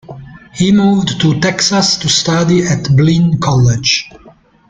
[0.55, 4.09] He moved to Texas to study at Blinn College.